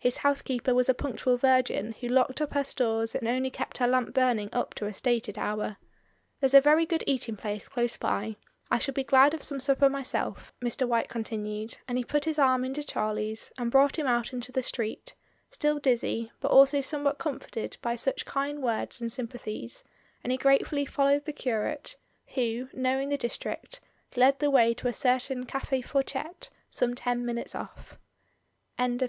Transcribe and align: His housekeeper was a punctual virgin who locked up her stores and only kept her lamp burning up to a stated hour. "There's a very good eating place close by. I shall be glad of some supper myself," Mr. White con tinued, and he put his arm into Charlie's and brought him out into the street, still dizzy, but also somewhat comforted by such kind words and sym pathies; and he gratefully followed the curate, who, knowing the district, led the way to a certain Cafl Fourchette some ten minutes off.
His 0.00 0.16
housekeeper 0.16 0.74
was 0.74 0.88
a 0.88 0.94
punctual 0.94 1.36
virgin 1.36 1.94
who 2.00 2.08
locked 2.08 2.40
up 2.40 2.54
her 2.54 2.64
stores 2.64 3.14
and 3.14 3.28
only 3.28 3.50
kept 3.50 3.78
her 3.78 3.86
lamp 3.86 4.12
burning 4.12 4.48
up 4.52 4.74
to 4.74 4.86
a 4.86 4.92
stated 4.92 5.38
hour. 5.38 5.76
"There's 6.40 6.54
a 6.54 6.60
very 6.60 6.84
good 6.84 7.04
eating 7.06 7.36
place 7.36 7.68
close 7.68 7.96
by. 7.96 8.34
I 8.68 8.78
shall 8.78 8.94
be 8.94 9.04
glad 9.04 9.32
of 9.32 9.44
some 9.44 9.60
supper 9.60 9.88
myself," 9.88 10.52
Mr. 10.60 10.88
White 10.88 11.08
con 11.08 11.22
tinued, 11.22 11.78
and 11.86 11.96
he 11.96 12.02
put 12.04 12.24
his 12.24 12.36
arm 12.36 12.64
into 12.64 12.82
Charlie's 12.82 13.52
and 13.58 13.70
brought 13.70 13.96
him 13.96 14.08
out 14.08 14.32
into 14.32 14.50
the 14.50 14.60
street, 14.64 15.14
still 15.50 15.78
dizzy, 15.78 16.32
but 16.40 16.50
also 16.50 16.80
somewhat 16.80 17.18
comforted 17.18 17.76
by 17.80 17.94
such 17.94 18.26
kind 18.26 18.60
words 18.60 19.00
and 19.00 19.12
sym 19.12 19.28
pathies; 19.28 19.84
and 20.24 20.32
he 20.32 20.36
gratefully 20.36 20.84
followed 20.84 21.26
the 21.26 21.32
curate, 21.32 21.94
who, 22.34 22.68
knowing 22.72 23.08
the 23.08 23.16
district, 23.16 23.80
led 24.16 24.40
the 24.40 24.50
way 24.50 24.74
to 24.74 24.88
a 24.88 24.92
certain 24.92 25.46
Cafl 25.46 25.80
Fourchette 25.84 26.50
some 26.68 26.96
ten 26.96 27.24
minutes 27.24 27.54
off. 27.54 27.96